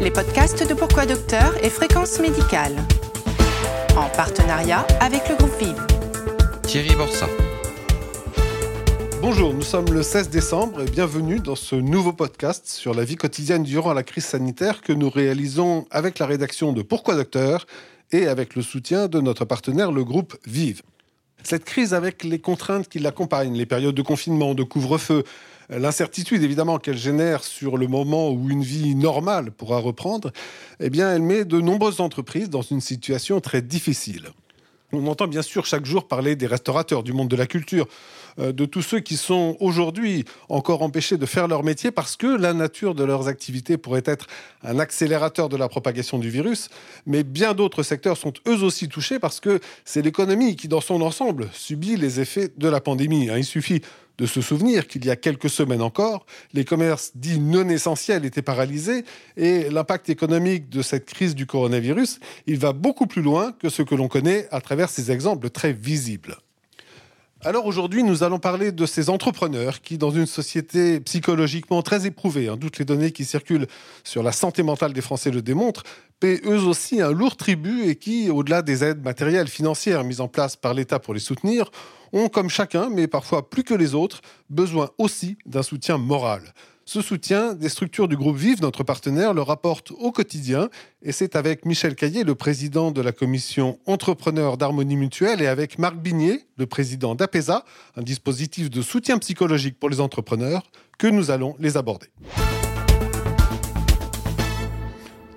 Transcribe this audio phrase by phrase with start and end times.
[0.00, 2.74] les podcasts de Pourquoi Docteur et Fréquence Médicale.
[3.98, 5.86] En partenariat avec le groupe Vive.
[6.62, 7.28] Thierry Borsa.
[9.20, 13.16] Bonjour, nous sommes le 16 décembre et bienvenue dans ce nouveau podcast sur la vie
[13.16, 17.66] quotidienne durant la crise sanitaire que nous réalisons avec la rédaction de Pourquoi Docteur
[18.10, 20.80] et avec le soutien de notre partenaire, le groupe Vive.
[21.42, 25.24] Cette crise avec les contraintes qui l'accompagnent, les périodes de confinement, de couvre-feu,
[25.70, 30.32] l'incertitude évidemment qu'elle génère sur le moment où une vie normale pourra reprendre,
[30.80, 34.30] eh bien elle met de nombreuses entreprises dans une situation très difficile.
[34.92, 37.86] On entend bien sûr chaque jour parler des restaurateurs, du monde de la culture,
[38.40, 42.26] euh, de tous ceux qui sont aujourd'hui encore empêchés de faire leur métier parce que
[42.26, 44.26] la nature de leurs activités pourrait être
[44.64, 46.70] un accélérateur de la propagation du virus.
[47.06, 51.02] Mais bien d'autres secteurs sont eux aussi touchés parce que c'est l'économie qui, dans son
[51.02, 53.30] ensemble, subit les effets de la pandémie.
[53.30, 53.38] Hein.
[53.38, 53.82] Il suffit
[54.20, 58.42] de se souvenir qu'il y a quelques semaines encore, les commerces dits non essentiels étaient
[58.42, 59.04] paralysés
[59.38, 63.80] et l'impact économique de cette crise du coronavirus, il va beaucoup plus loin que ce
[63.80, 66.36] que l'on connaît à travers ces exemples très visibles.
[67.42, 72.48] Alors aujourd'hui, nous allons parler de ces entrepreneurs qui, dans une société psychologiquement très éprouvée,
[72.48, 73.66] hein, toutes les données qui circulent
[74.04, 75.84] sur la santé mentale des Français le démontrent,
[76.20, 80.28] paient eux aussi un lourd tribut et qui, au-delà des aides matérielles, financières mises en
[80.28, 81.70] place par l'État pour les soutenir,
[82.12, 86.54] ont, comme chacun, mais parfois plus que les autres, besoin aussi d'un soutien moral.
[86.92, 90.70] Ce soutien, des structures du groupe Vive, notre partenaire, le rapporte au quotidien.
[91.02, 95.78] Et c'est avec Michel Caillé, le président de la commission entrepreneur d'harmonie mutuelle, et avec
[95.78, 97.64] Marc Bigné, le président d'APESA,
[97.96, 100.64] un dispositif de soutien psychologique pour les entrepreneurs,
[100.98, 102.08] que nous allons les aborder.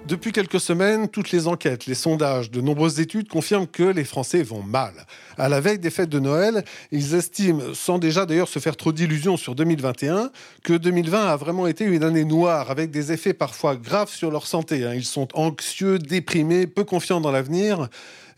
[0.05, 4.43] Depuis quelques semaines, toutes les enquêtes, les sondages, de nombreuses études confirment que les Français
[4.43, 4.91] vont mal.
[5.37, 8.91] À la veille des fêtes de Noël, ils estiment, sans déjà d'ailleurs se faire trop
[8.91, 10.29] d'illusions sur 2021,
[10.61, 14.45] que 2020 a vraiment été une année noire, avec des effets parfois graves sur leur
[14.45, 14.83] santé.
[14.83, 14.93] Hein.
[14.93, 17.87] Ils sont anxieux, déprimés, peu confiants dans l'avenir.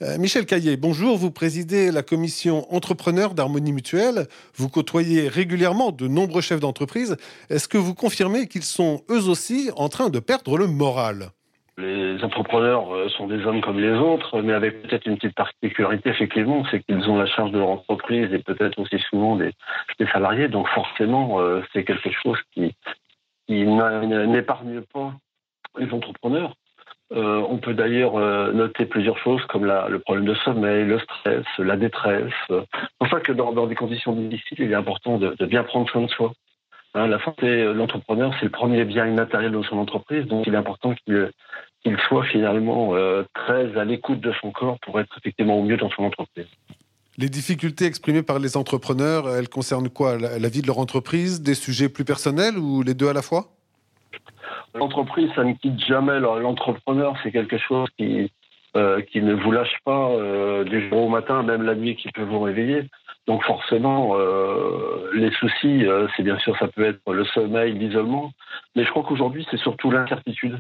[0.04, 1.18] Euh, Michel Caillé, bonjour.
[1.18, 4.28] Vous présidez la commission entrepreneur d'Harmonie Mutuelle.
[4.56, 7.18] Vous côtoyez régulièrement de nombreux chefs d'entreprise.
[7.50, 11.32] Est-ce que vous confirmez qu'ils sont eux aussi en train de perdre le moral?
[11.78, 16.10] Les entrepreneurs euh, sont des hommes comme les autres, mais avec peut-être une petite particularité,
[16.10, 19.52] effectivement, c'est qu'ils ont la charge de leur entreprise et peut-être aussi souvent des,
[20.12, 20.48] salariés.
[20.48, 22.76] Donc forcément, euh, c'est quelque chose qui,
[23.50, 25.14] n'épargne pas
[25.78, 26.56] les entrepreneurs.
[27.14, 28.18] Euh, on peut d'ailleurs
[28.54, 32.34] noter plusieurs choses comme le problème de sommeil, le stress, la détresse.
[32.50, 32.66] C'est
[32.98, 36.02] pour ça que dans, des conditions difficiles, il est important de, de bien prendre soin
[36.02, 36.32] de soi.
[36.96, 37.20] Hein, la
[37.74, 42.24] l'entrepreneur, c'est le premier bien immatériel de son entreprise, donc il est important qu'il soit
[42.24, 46.04] finalement euh, très à l'écoute de son corps pour être effectivement au mieux dans son
[46.04, 46.48] entreprise.
[47.18, 50.18] Les difficultés exprimées par les entrepreneurs, elles concernent quoi?
[50.18, 53.48] La, vie de leur entreprise, des sujets plus personnels ou les deux à la fois?
[54.74, 56.20] L'entreprise, ça ne quitte jamais.
[56.22, 58.32] L'entrepreneur, c'est quelque chose qui,
[58.78, 62.10] euh, qui ne vous lâche pas euh, du jour au matin, même la nuit, qui
[62.12, 62.84] peut vous réveiller.
[63.28, 68.32] Donc forcément, euh, les soucis, euh, c'est bien sûr, ça peut être le sommeil, l'isolement,
[68.76, 70.60] mais je crois qu'aujourd'hui, c'est surtout l'incertitude.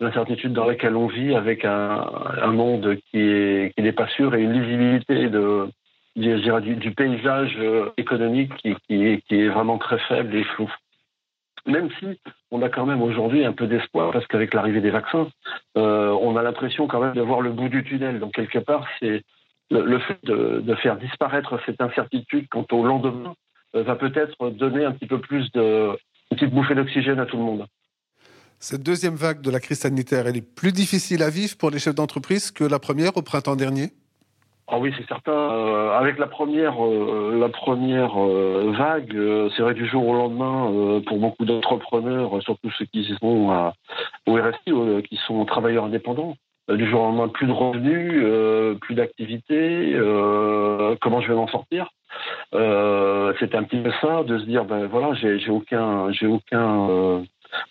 [0.00, 2.10] L'incertitude dans laquelle on vit avec un,
[2.40, 5.68] un monde qui n'est qui pas sûr et une lisibilité de,
[6.16, 10.72] du, du, paysage euh, économique qui, qui, qui, est vraiment très faible et flou.
[11.66, 12.18] Même si
[12.50, 15.28] on a quand même aujourd'hui un peu d'espoir, parce qu'avec l'arrivée des vaccins,
[15.76, 18.18] euh, on a l'impression quand même de voir le bout du tunnel.
[18.18, 19.22] Donc quelque part, c'est
[19.70, 23.34] le, fait de, faire disparaître cette incertitude quant au lendemain
[23.74, 25.96] euh, va peut-être donner un petit peu plus de
[26.30, 27.66] une petite bouffée d'oxygène à tout le monde.
[28.60, 31.78] Cette deuxième vague de la crise sanitaire, elle est plus difficile à vivre pour les
[31.78, 33.88] chefs d'entreprise que la première au printemps dernier?
[34.68, 35.32] Ah oui, c'est certain.
[35.32, 39.16] Euh, avec la première, euh, la première vague,
[39.56, 43.72] c'est vrai du jour au lendemain, pour beaucoup d'entrepreneurs, surtout ceux qui sont
[44.26, 46.36] au RSI, qui sont travailleurs indépendants,
[46.76, 51.48] du jour au lendemain plus de revenus, euh, plus d'activité, euh, comment je vais m'en
[51.48, 51.90] sortir
[52.52, 57.22] C'était un petit peu ça, de se dire ben voilà, j'ai aucun, j'ai aucun,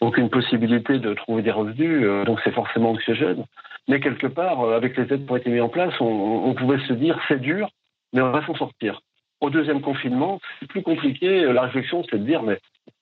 [0.01, 3.45] aucune possibilité de trouver des revenus, donc c'est forcément anxiogène.
[3.87, 6.05] Mais quelque part, avec les aides qui ont été mises en place, on,
[6.45, 7.69] on pouvait se dire c'est dur,
[8.13, 9.01] mais on va s'en sortir.
[9.41, 11.43] Au deuxième confinement, c'est plus compliqué.
[11.53, 12.59] La réflexion, c'est de dire mais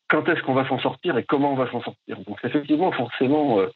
[0.10, 2.18] quand est-ce qu'on va s'en sortir et comment on va s'en sortir.
[2.26, 3.68] Donc c'est effectivement forcément euh,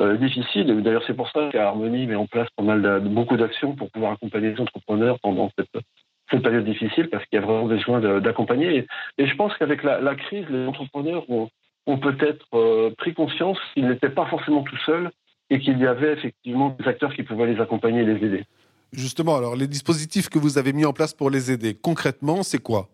[0.00, 0.66] euh, difficile.
[0.82, 4.12] D'ailleurs, c'est pour ça qu'Harmonie met en place pas mal de, beaucoup d'actions pour pouvoir
[4.12, 8.86] accompagner les entrepreneurs pendant cette, période difficile, parce qu'il y a vraiment besoin d'accompagner.
[9.16, 11.48] Et, je pense qu'avec la, crise, les entrepreneurs ont,
[11.86, 15.10] peut-être euh, pris conscience qu'ils n'étaient pas forcément tout seuls
[15.48, 18.44] et qu'il y avait effectivement des acteurs qui pouvaient les accompagner et les aider.
[18.92, 22.62] Justement, alors les dispositifs que vous avez mis en place pour les aider, concrètement, c'est
[22.62, 22.88] quoi?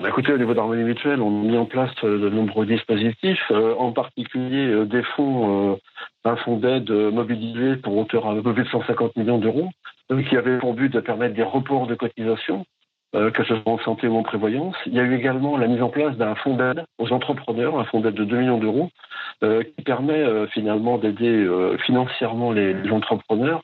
[0.00, 3.50] Bah, écoutez, au niveau d'Harmonie Mutuelle, on a mis en place euh, de nombreux dispositifs,
[3.50, 5.78] euh, en particulier euh, des fonds
[6.24, 9.70] un fonds d'aide mobilisé pour hauteur à un peu plus de 150 millions d'euros,
[10.28, 12.64] qui avait pour but de permettre des reports de cotisations,
[13.12, 14.76] que ce soit en santé ou en prévoyance.
[14.86, 17.84] Il y a eu également la mise en place d'un fonds d'aide aux entrepreneurs, un
[17.84, 18.90] fonds d'aide de 2 millions d'euros,
[19.40, 21.44] qui permet finalement d'aider
[21.84, 23.62] financièrement les, les entrepreneurs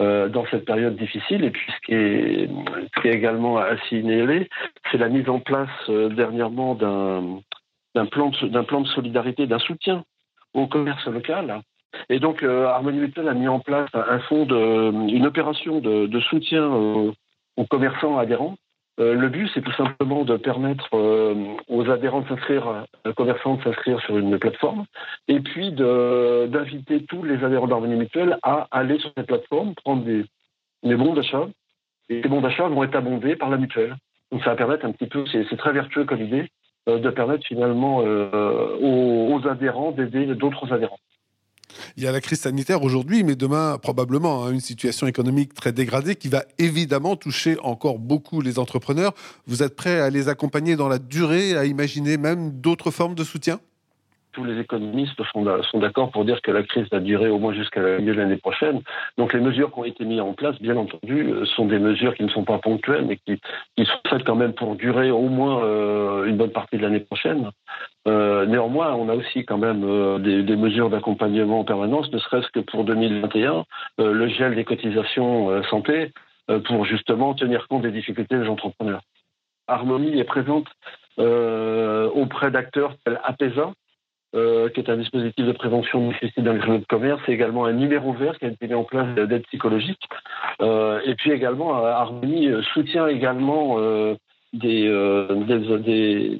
[0.00, 1.44] euh, dans cette période difficile.
[1.44, 2.50] Et puis, ce qui est,
[2.96, 4.48] ce également à signaler,
[4.90, 10.04] c'est la mise en place euh, dernièrement d'un plan, de, solidarité, d'un soutien
[10.52, 11.60] au commerce local.
[12.08, 16.66] Et donc, euh, Harmonie a mis en place un fonds, une opération de, de soutien
[16.66, 18.56] aux commerçants adhérents
[19.00, 21.34] euh, le but, c'est tout simplement de permettre euh,
[21.68, 24.84] aux adhérents de s'inscrire, aux commerçants de s'inscrire sur une plateforme,
[25.26, 30.24] et puis d'inviter tous les adhérents d'Harmonie Mutuelle à aller sur cette plateforme, prendre des,
[30.96, 31.48] bons d'achat,
[32.08, 33.96] et ces bons d'achat vont être abondés par la mutuelle.
[34.30, 36.48] Donc ça va permettre un petit peu, c'est très vertueux comme idée,
[36.88, 41.00] euh, de permettre finalement aux adhérents d'aider d'autres adhérents.
[41.96, 45.70] Il y a la crise sanitaire aujourd'hui, mais demain, probablement, hein, une situation économique très
[45.70, 49.14] dégradée qui va évidemment toucher encore beaucoup les entrepreneurs.
[49.46, 53.22] Vous êtes prêt à les accompagner dans la durée, à imaginer même d'autres formes de
[53.22, 53.60] soutien?
[54.34, 57.80] Tous les économistes sont d'accord pour dire que la crise va durer au moins jusqu'à
[57.80, 58.82] la milieu de l'année prochaine.
[59.16, 62.14] Donc les mesures qui ont été mises en place, bien entendu, euh, sont des mesures
[62.14, 63.40] qui ne sont pas ponctuelles, mais qui,
[63.84, 67.50] sont faites quand même pour durer au moins euh, une bonne partie de l'année prochaine.
[68.06, 69.82] Euh, néanmoins, on a aussi quand même
[70.20, 73.64] des, mesures d'accompagnement en permanence, ne serait-ce que pour 2021,
[73.98, 76.12] le gel des cotisations santé,
[76.66, 79.02] pour justement tenir compte des difficultés des entrepreneurs.
[79.66, 80.66] Harmonie est présente
[81.18, 83.72] auprès d'acteurs tels APESA,
[84.34, 87.32] euh, qui est un dispositif de prévention du suicide dans les réseaux de commerce, et
[87.32, 90.02] également un numéro vert qui a été mis en place d'aide psychologique.
[90.60, 93.78] Euh, et puis également, euh, Harmonie soutient également
[94.52, 94.90] des,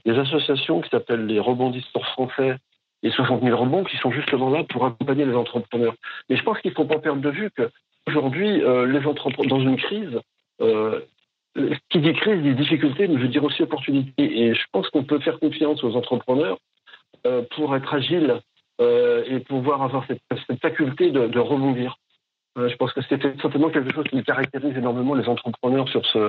[0.08, 2.56] associations qui s'appellent les rebondisseurs français
[3.04, 5.94] et 60 000 rebonds, qui sont justement là pour accompagner les entrepreneurs.
[6.28, 9.76] Mais je pense qu'il ne faut pas perdre de vue qu'aujourd'hui, les entrepreneurs, dans une
[9.76, 10.18] crise,
[11.90, 14.46] qui dit crise dit difficulté, mais je veux dire aussi opportunité.
[14.46, 16.58] Et je pense qu'on peut faire confiance aux entrepreneurs
[17.56, 18.40] pour être agile
[18.80, 20.20] euh, et pouvoir avoir cette,
[20.60, 21.96] faculté de, rebondir.
[22.58, 26.28] Euh, je pense que c'est certainement quelque chose qui caractérise énormément les entrepreneurs sur ce,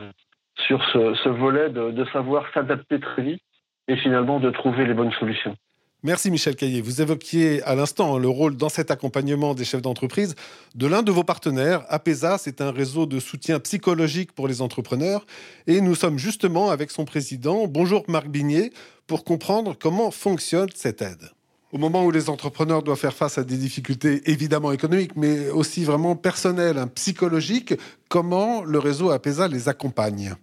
[0.68, 3.42] sur ce, volet de, de savoir s'adapter très vite
[3.88, 5.56] et finalement de trouver les bonnes solutions.
[6.03, 6.81] Merci Michel Caillé.
[6.81, 10.36] Vous évoquiez à l'instant le rôle dans cet accompagnement des chefs d'entreprise
[10.75, 11.83] de l'un de vos partenaires.
[11.89, 15.25] APESA, c'est un réseau de soutien psychologique pour les entrepreneurs.
[15.65, 17.65] Et nous sommes justement avec son président.
[17.65, 18.69] Bonjour Marc Bignet
[19.07, 21.31] pour comprendre comment fonctionne cette aide.
[21.72, 25.84] Au moment où les entrepreneurs doivent faire face à des difficultés évidemment économiques, mais aussi
[25.84, 27.74] vraiment personnelles, hein, psychologiques,
[28.07, 30.36] comment le réseau APESA les accompagne?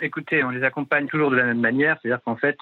[0.00, 2.56] Écoutez, on les accompagne toujours de la même manière, c'est-à-dire qu'en fait,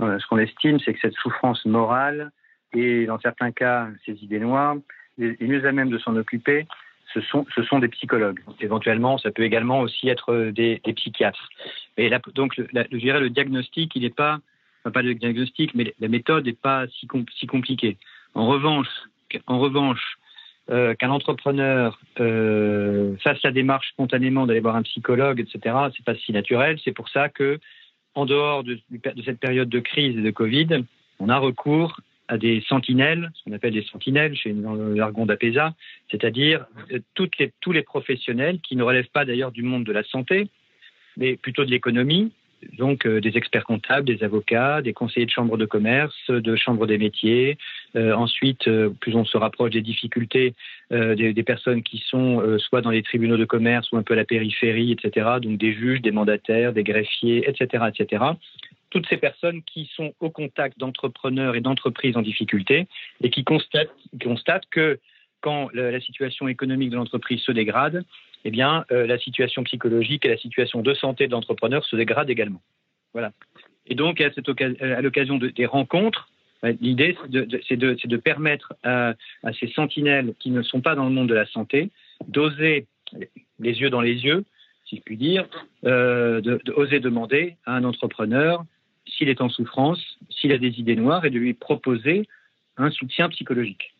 [0.00, 2.30] euh, ce qu'on estime, c'est que cette souffrance morale
[2.72, 4.76] et dans certains cas ces idées noires,
[5.18, 6.66] les mieux à même de s'en occuper,
[7.12, 8.40] ce sont, ce sont des psychologues.
[8.60, 11.48] éventuellement, ça peut également aussi être des, psychiatres.
[11.96, 14.38] Et donc, je dirais le diagnostic, il n'est pas
[14.88, 17.06] pas de diagnostic, mais la méthode n'est pas si,
[17.46, 17.98] compliquée.
[18.34, 18.88] En revanche,
[19.46, 20.16] en revanche
[20.70, 26.14] euh, qu'un entrepreneur euh, fasse la démarche spontanément d'aller voir un psychologue, etc., c'est pas
[26.14, 26.78] si naturel.
[26.84, 27.58] C'est pour ça que,
[28.14, 28.78] en dehors de,
[29.24, 30.84] cette période de crise et de Covid,
[31.18, 35.26] on a recours à des sentinelles, ce qu'on appelle des sentinelles chez dans le jargon
[35.26, 35.74] d'APESA,
[36.10, 40.48] c'est-à-dire euh, tous les professionnels qui ne relèvent pas d'ailleurs du monde de la santé,
[41.16, 42.32] mais plutôt de l'économie,
[42.76, 46.86] donc euh, des experts comptables, des avocats, des conseillers de chambre de commerce, de chambre
[46.86, 47.58] des métiers.
[47.96, 50.54] Euh, ensuite, euh, plus on se rapproche des difficultés,
[50.90, 54.24] des, personnes qui sont soit dans les tribunaux de commerce ou un peu à la
[54.24, 55.38] périphérie, etc.
[55.40, 58.24] Donc des juges, des mandataires, des greffiers, etc., etc.
[58.90, 62.88] Toutes ces personnes qui sont au contact d'entrepreneurs et d'entreprises en difficulté
[63.22, 64.98] et qui constatent que
[65.40, 68.04] quand la situation économique de l'entreprise se dégrade,
[68.44, 72.30] eh bien, euh, la situation psychologique et la situation de santé de l'entrepreneur se dégradent
[72.30, 72.62] également.
[73.12, 73.32] Voilà.
[73.86, 76.28] Et donc, à, l'occasion des rencontres,
[76.64, 77.16] euh, l'idée,
[77.68, 79.14] c'est de, permettre à,
[79.58, 81.90] ces sentinelles qui ne sont pas dans le monde de la santé
[82.28, 82.86] d'oser,
[83.58, 84.44] les yeux dans les yeux,
[84.86, 85.46] si je puis dire,
[85.84, 88.64] euh, d'oser demander à un entrepreneur
[89.06, 92.28] s'il est en souffrance, s'il a des idées noires, et de lui proposer
[92.76, 93.92] un soutien psychologique.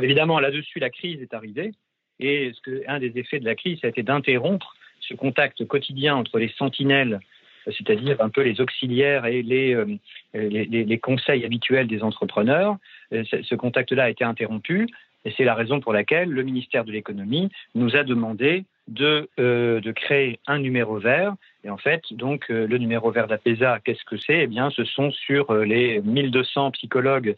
[0.00, 1.72] évidemment, là-dessus, la crise est arrivée.
[2.20, 2.52] Et
[2.88, 6.48] un des effets de la crise, ça a été d'interrompre ce contact quotidien entre les
[6.56, 7.20] sentinelles,
[7.66, 9.86] c'est-à-dire un peu les auxiliaires et les, euh,
[10.34, 12.76] les, les, conseils habituels des entrepreneurs.
[13.12, 14.86] Euh, ce contact-là a été interrompu
[15.24, 19.80] et c'est la raison pour laquelle le ministère de l'économie nous a demandé de, euh,
[19.80, 24.16] de créer un numéro vert Et en fait, donc, le numéro vert d'APESA, qu'est-ce que
[24.16, 24.44] c'est?
[24.44, 27.34] Eh bien, ce sont sur les 1200 psychologues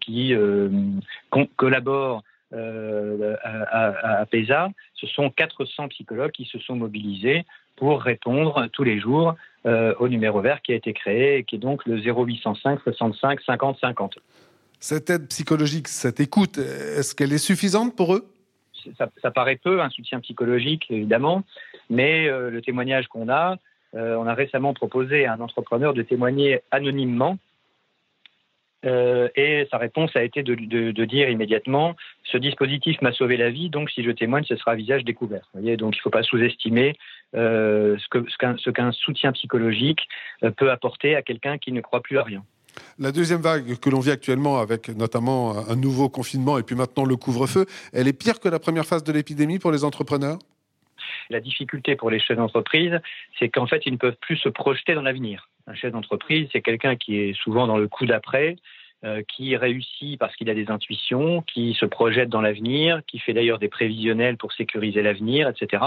[0.00, 0.34] qui
[1.56, 7.44] collaborent à, APESA, ce sont 400 psychologues qui se sont mobilisés
[7.76, 11.84] pour répondre tous les jours au numéro vert qui a été créé, qui est donc
[11.86, 14.18] le 0805 65 50 50.
[14.80, 18.24] Cette aide psychologique, cette écoute, est-ce qu'elle est suffisante pour eux?
[18.96, 21.42] Ça, paraît peu, un soutien psychologique évidemment,
[21.90, 23.56] mais euh, le témoignage qu'on a,
[23.94, 27.38] euh, on a récemment proposé à un entrepreneur de témoigner anonymement.
[28.84, 33.70] Euh, et sa réponse a été de, dire immédiatement ce dispositif m'a sauvé la vie,
[33.70, 35.48] donc si je témoigne, ce sera visage découvert.
[35.54, 36.94] donc il ne faut pas sous-estimer
[37.32, 40.08] ce qu'un soutien psychologique
[40.56, 42.44] peut apporter à quelqu'un qui ne croit plus à rien.
[42.98, 47.04] La deuxième vague que l'on vit actuellement, avec notamment un nouveau confinement et puis maintenant
[47.04, 50.38] le couvre-feu, elle est pire que la première phase de l'épidémie pour les entrepreneurs?
[51.30, 53.00] La difficulté pour les chefs d'entreprise,
[53.38, 55.48] c'est qu'en fait, ils ne peuvent plus se projeter dans l'avenir.
[55.66, 58.56] Un chef d'entreprise, c'est quelqu'un qui est souvent dans le coup d'après,
[59.04, 63.32] euh, qui réussit parce qu'il a des intuitions, qui se projette dans l'avenir, qui fait
[63.32, 65.84] d'ailleurs des prévisionnels pour sécuriser l'avenir, etc.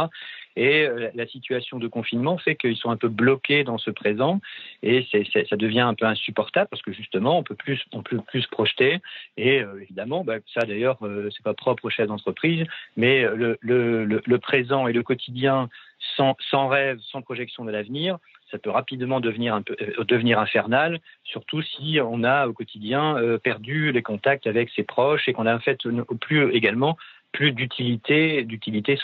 [0.56, 4.42] Et euh, la situation de confinement fait qu'ils sont un peu bloqués dans ce présent
[4.84, 5.08] et
[5.50, 8.50] ça devient un peu insupportable parce que justement on peut plus on peut plus se
[8.50, 9.00] projeter
[9.38, 12.66] et euh, évidemment bah, ça d'ailleurs euh, c'est pas propre aux chefs d'entreprise
[12.98, 15.70] mais le, présent et le quotidien
[16.16, 18.18] sans, sans rêve, sans projection de l'avenir,
[18.50, 19.76] ça peut rapidement devenir, un peu,
[20.08, 25.34] devenir infernal, surtout si on a au quotidien perdu les contacts avec ses proches et
[25.34, 25.78] qu'on a en fait
[26.20, 26.98] plus également
[27.32, 28.98] plus d'utilité d'utilité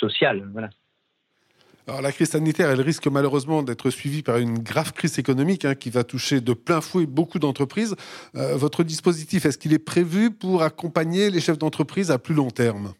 [0.00, 0.48] sociale.
[0.52, 0.68] Voilà.
[1.88, 5.90] La crise sanitaire, elle risque malheureusement d'être suivie par une grave crise économique hein, qui
[5.90, 7.96] va toucher de plein fouet beaucoup d'entreprises.
[8.36, 12.50] Euh, votre dispositif, est-ce qu'il est prévu pour accompagner les chefs d'entreprise à plus long
[12.50, 12.94] terme?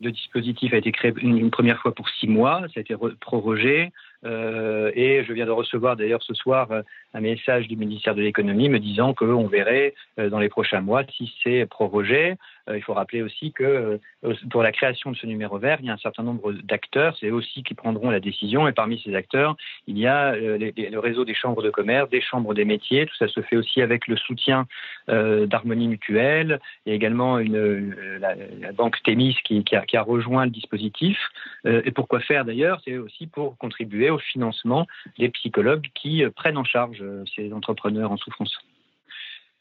[0.00, 3.92] Le dispositif a été créé une, première fois pour six mois, ça a été prorogé.
[4.24, 6.82] Euh, et je viens de recevoir d'ailleurs ce soir euh,
[7.14, 11.32] un message du ministère de l'économie me disant qu'on verrait dans les prochains mois si
[11.42, 12.36] c'est prorogé.
[12.70, 15.86] Euh, il faut rappeler aussi que euh, pour la création de ce numéro vert, il
[15.86, 18.68] y a un certain nombre d'acteurs, c'est aussi qui prendront la décision.
[18.68, 22.20] Et parmi ces acteurs, il y a euh, le réseau des chambres de commerce, des
[22.20, 23.06] chambres des métiers.
[23.06, 24.66] Tout ça se fait aussi avec le soutien
[25.08, 26.60] d'Harmonie Mutuelle.
[26.84, 31.18] Il y a également la, banque Thémis qui, a, qui, a, rejoint le dispositif.
[31.64, 34.86] et pourquoi faire d'ailleurs C'est aussi pour contribuer au financement
[35.18, 37.02] des psychologues qui prennent en charge
[37.34, 38.58] ces entrepreneurs en souffrance.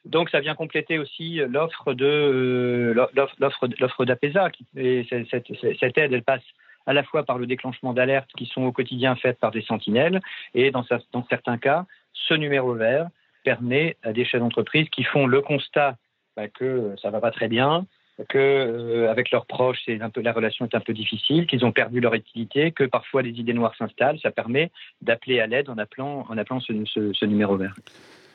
[0.06, 3.08] Donc ça vient compléter aussi l'offre de euh,
[3.40, 4.50] l'offre d'APESA.
[4.76, 6.44] Et cette, aide, elle passe
[6.86, 10.22] à la fois par le déclenchement d'alertes qui sont au quotidien faites par des sentinelles,
[10.56, 10.84] et dans,
[11.30, 13.08] certains cas, ce numéro vert
[13.44, 15.98] permet à des chefs d'entreprise qui font le constat
[16.36, 17.86] bah, que ça va pas très bien,
[18.28, 21.64] que euh, avec leurs proches, c'est un peu la relation est un peu difficile, qu'ils
[21.66, 24.20] ont perdu leur utilité, que parfois les idées noires s'installent.
[24.20, 24.72] Ça permet
[25.02, 27.76] d'appeler à l'aide en appelant en appelant ce numéro vert.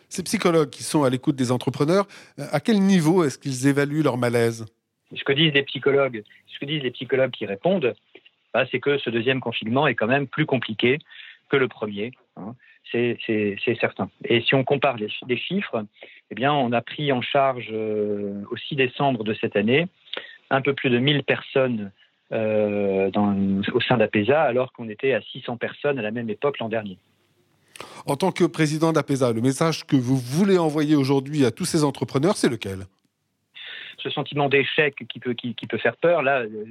[0.09, 2.07] Ces psychologues qui sont à l'écoute des entrepreneurs,
[2.39, 4.65] euh, à quel niveau est-ce qu'ils évaluent leur malaise?
[5.13, 7.95] Ce que disent les psychologues, ce que disent les psychologues qui répondent,
[8.53, 10.99] bah, c'est que ce deuxième confinement est quand même plus compliqué
[11.51, 12.13] que le premier.
[12.37, 12.55] Hein.
[12.93, 14.09] C'est certain.
[14.25, 15.85] Et si on compare les, chiffres,
[16.31, 19.89] eh bien, on a pris en charge euh, au 6 décembre de cette année
[20.51, 21.91] un peu plus de 1000 personnes
[22.33, 23.11] euh,
[23.73, 26.99] au sein d'APESA, alors qu'on était à 600 personnes à la même époque l'an dernier.
[28.07, 31.85] En tant que président d'APESA, le message que vous voulez envoyer aujourd'hui à tous ces
[31.85, 32.85] entrepreneurs, c'est lequel?
[33.99, 36.65] Ce sentiment d'échec qui peut, qui, peut faire peur, là, euh,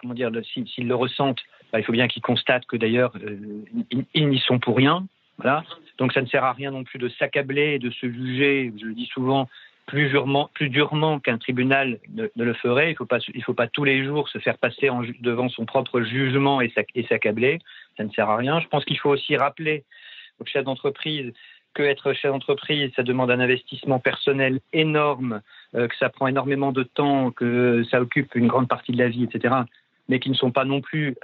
[0.00, 1.40] comment dire, s'ils le ressentent,
[1.72, 3.64] bah, il faut bien qu'ils constatent que d'ailleurs, euh,
[4.14, 5.06] ils, n'y sont pour rien.
[5.38, 5.64] Voilà.
[5.98, 8.94] Donc ça ne sert à rien non plus de s'accabler, de se juger, je le
[8.94, 9.48] dis souvent,
[9.86, 10.08] plus
[10.68, 12.90] durement, qu'un tribunal ne, le ferait.
[12.90, 14.88] Il ne faut, pas, tous les jours se faire passer
[15.20, 16.72] devant son propre jugement et
[17.08, 17.58] s'accabler.
[17.96, 18.60] Ça ne sert à rien.
[18.60, 19.84] Je pense qu'il faut aussi rappeler
[20.46, 21.32] chef d'entreprise
[21.74, 25.40] que être chef d'entreprise, ça demande un investissement personnel énorme,
[25.74, 29.08] euh, que ça prend énormément de temps, que ça occupe une grande partie de la
[29.08, 29.54] vie, etc.,
[30.08, 31.16] mais qui ne sont pas non plus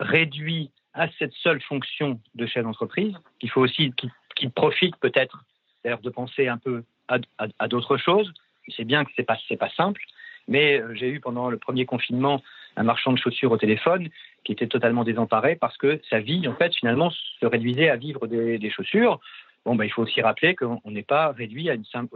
[0.00, 3.92] réduits à cette seule fonction de chef d'entreprise, qu'il faut aussi
[4.36, 5.44] qu'ils profitent peut-être
[5.82, 8.32] d'ailleurs de penser un peu à, d'autres choses.
[8.68, 10.00] C'est bien que c'est pas pas simple,
[10.48, 12.42] mais euh, j'ai eu pendant le premier confinement
[12.76, 14.08] un marchand de chaussures au téléphone
[14.44, 18.26] qui était totalement désemparé parce que sa vie, en fait, finalement, se réduisait à vivre
[18.26, 19.20] des, chaussures.
[19.64, 21.70] Bon, ben, il faut aussi rappeler qu'on n'est pas réduit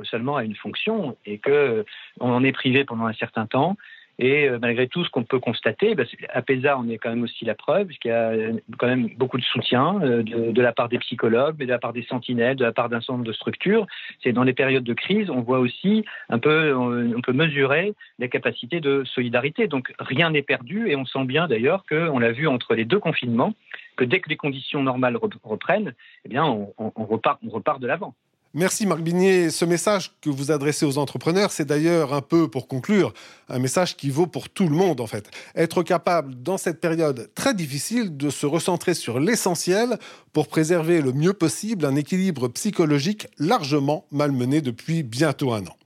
[0.05, 1.85] seulement à une fonction et qu'on
[2.19, 3.77] en est privé pendant un certain temps
[4.19, 7.23] et euh, malgré tout, ce qu'on peut constater, bah, à PESA, on est quand même
[7.23, 8.33] aussi la preuve, puisqu'il y a
[8.77, 12.03] quand même beaucoup de soutien euh, de, la part des psychologues, de la part des
[12.03, 13.87] sentinelles, de la part d'un certain nombre de structures.
[14.23, 18.29] C'est dans les périodes de crise, on voit aussi un peu, on peut mesurer les
[18.29, 19.69] capacités de solidarité.
[19.69, 22.99] Donc rien n'est perdu, et on sent bien d'ailleurs qu'on l'a vu entre les deux
[22.99, 23.55] confinements,
[23.97, 25.95] que dès que les conditions normales reprennent,
[26.25, 28.15] eh bien, on repart de l'avant.
[28.59, 29.51] Merci Marc Bigné.
[29.51, 33.15] Ce message que vous adressez aux entrepreneurs, c'est d'ailleurs un peu, pour conclure,
[33.49, 35.31] un message qui vaut pour tout le monde en fait.
[35.55, 39.97] Être capable, dans cette période très difficile, de se recentrer sur l'essentiel
[40.33, 45.77] pour préserver le mieux possible un équilibre psychologique largement malmené depuis bientôt un an.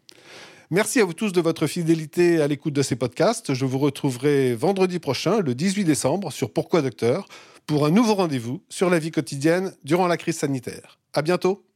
[0.71, 3.52] Merci à vous tous de votre fidélité à l'écoute de ces podcasts.
[3.52, 7.29] Je vous retrouverai vendredi prochain, le 18 décembre, sur Pourquoi Docteur,
[7.67, 10.99] pour un nouveau rendez-vous sur la vie quotidienne durant la crise sanitaire.
[11.12, 11.67] À bientôt!